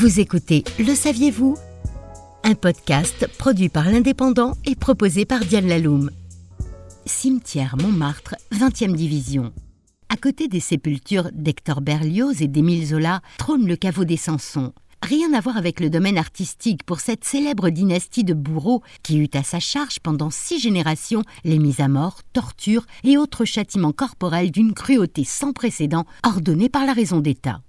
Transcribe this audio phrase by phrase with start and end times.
[0.00, 1.58] Vous écoutez Le saviez-vous?
[2.42, 6.10] Un podcast produit par l'Indépendant et proposé par Diane Laloum.
[7.04, 9.52] Cimetière Montmartre, 20e division.
[10.08, 14.72] À côté des sépultures d'Hector Berlioz et d'Émile Zola trône le caveau des Sansons.
[15.02, 19.28] Rien à voir avec le domaine artistique pour cette célèbre dynastie de bourreaux qui eut
[19.34, 24.50] à sa charge pendant six générations les mises à mort, tortures et autres châtiments corporels
[24.50, 27.60] d'une cruauté sans précédent ordonnés par la raison d'État.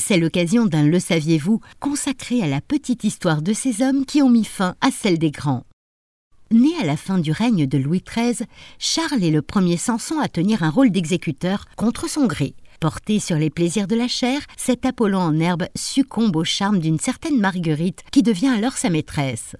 [0.00, 4.30] C'est l'occasion d'un Le saviez-vous consacré à la petite histoire de ces hommes qui ont
[4.30, 5.64] mis fin à celle des grands.
[6.50, 8.46] Né à la fin du règne de Louis XIII,
[8.78, 12.54] Charles est le premier Samson à tenir un rôle d'exécuteur contre son gré.
[12.80, 16.98] Porté sur les plaisirs de la chair, cet Apollon en herbe succombe au charme d'une
[16.98, 19.54] certaine Marguerite qui devient alors sa maîtresse.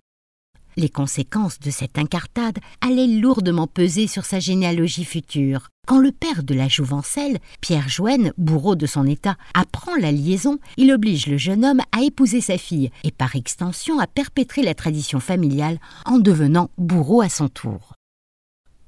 [0.77, 5.69] Les conséquences de cette incartade allaient lourdement peser sur sa généalogie future.
[5.91, 10.61] Quand le père de la jouvencelle, Pierre Joenne, bourreau de son état, apprend la liaison,
[10.77, 14.75] il oblige le jeune homme à épouser sa fille et par extension à perpétrer la
[14.77, 17.95] tradition familiale en devenant bourreau à son tour.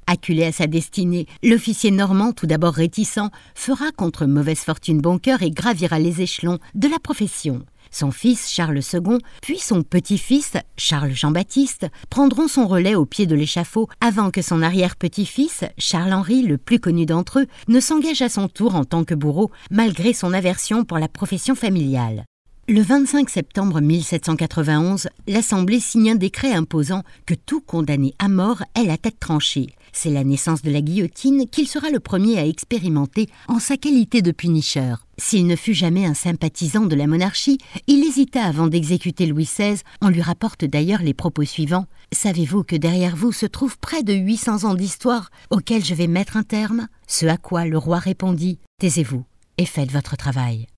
[0.06, 5.42] Acculé à sa destinée, l'officier normand, tout d'abord réticent, fera contre mauvaise fortune bon cœur
[5.42, 7.64] et gravira les échelons de la profession.
[7.92, 13.36] Son fils Charles II, puis son petit-fils Charles Jean-Baptiste prendront son relais au pied de
[13.36, 18.48] l'échafaud avant que son arrière-petit-fils Charles-Henri, le plus connu d'entre eux, ne s'engage à son
[18.48, 22.24] tour en tant que bourreau malgré son aversion pour la profession familiale.
[22.68, 28.84] Le 25 septembre 1791, l'Assemblée signe un décret imposant que tout condamné à mort ait
[28.84, 29.66] la tête tranchée.
[29.92, 34.22] C'est la naissance de la guillotine qu'il sera le premier à expérimenter en sa qualité
[34.22, 35.08] de punicheur.
[35.18, 39.82] S'il ne fut jamais un sympathisant de la monarchie, il hésita avant d'exécuter Louis XVI.
[40.00, 41.86] On lui rapporte d'ailleurs les propos suivants.
[42.12, 46.36] Savez-vous que derrière vous se trouvent près de 800 ans d'histoire auxquels je vais mettre
[46.36, 46.86] un terme?
[47.08, 49.24] Ce à quoi le roi répondit Taisez-vous
[49.58, 50.68] et faites votre travail.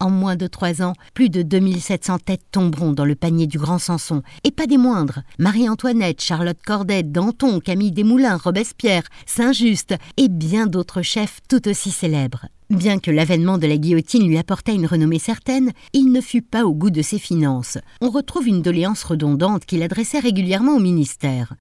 [0.00, 3.78] En moins de trois ans, plus de 2700 têtes tomberont dans le panier du grand
[3.78, 5.20] Samson, et pas des moindres.
[5.38, 12.46] Marie-Antoinette, Charlotte Corday, Danton, Camille Desmoulins, Robespierre, Saint-Just, et bien d'autres chefs tout aussi célèbres.
[12.70, 16.64] Bien que l'avènement de la guillotine lui apportât une renommée certaine, il ne fut pas
[16.64, 17.76] au goût de ses finances.
[18.00, 21.54] On retrouve une doléance redondante qu'il adressait régulièrement au ministère.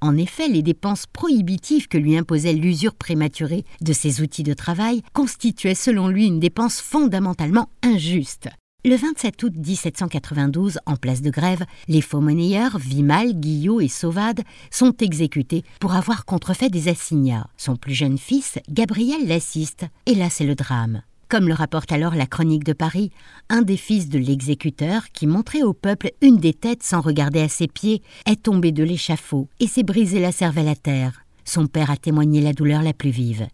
[0.00, 5.02] En effet, les dépenses prohibitives que lui imposait l'usure prématurée de ses outils de travail
[5.12, 8.48] constituaient selon lui une dépense fondamentalement injuste.
[8.86, 14.42] Le 27 août 1792, en place de grève, les faux monnayeurs Vimal, Guillot et Sauvade
[14.70, 17.46] sont exécutés pour avoir contrefait des assignats.
[17.56, 21.00] Son plus jeune fils, Gabriel, l'assiste, et là c'est le drame.
[21.28, 23.10] Comme le rapporte alors la Chronique de Paris,
[23.48, 27.48] un des fils de l'exécuteur, qui montrait au peuple une des têtes sans regarder à
[27.48, 31.24] ses pieds, est tombé de l'échafaud et s'est brisé la cervelle à terre.
[31.44, 33.48] Son père a témoigné la douleur la plus vive.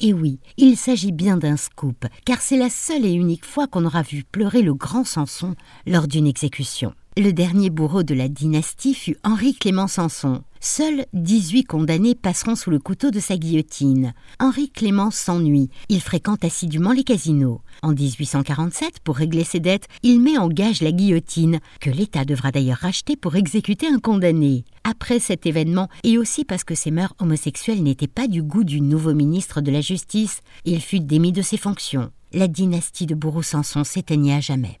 [0.00, 3.84] Et oui, il s'agit bien d'un scoop, car c'est la seule et unique fois qu'on
[3.84, 5.54] aura vu pleurer le grand Samson
[5.86, 6.92] lors d'une exécution.
[7.16, 10.42] Le dernier bourreau de la dynastie fut Henri Clément Sanson.
[10.58, 14.14] Seuls 18 condamnés passeront sous le couteau de sa guillotine.
[14.40, 15.70] Henri Clément s'ennuie.
[15.88, 17.60] Il fréquente assidûment les casinos.
[17.82, 22.50] En 1847, pour régler ses dettes, il met en gage la guillotine, que l'État devra
[22.50, 24.64] d'ailleurs racheter pour exécuter un condamné.
[24.82, 28.80] Après cet événement, et aussi parce que ses mœurs homosexuelles n'étaient pas du goût du
[28.80, 32.10] nouveau ministre de la Justice, il fut démis de ses fonctions.
[32.32, 34.80] La dynastie de Bourreau-Sanson s'éteignit à jamais.